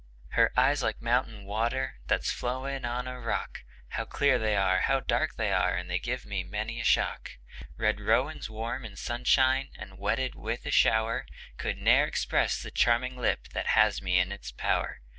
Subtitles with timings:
[0.29, 3.59] Her eyes like mountain water that's flowing on a rock,
[3.89, 5.75] How clear they are, how dark they are!
[5.75, 7.33] and they give me many a shock.
[7.77, 11.27] Red rowans warm in sunshine and wetted with a shower,
[11.59, 15.01] Could ne'er express the charming lip that has me in its power.